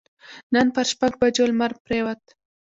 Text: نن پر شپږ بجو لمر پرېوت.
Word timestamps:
نن 0.53 0.67
پر 0.75 0.85
شپږ 0.91 1.13
بجو 1.21 1.45
لمر 1.49 1.71
پرېوت. 1.85 2.21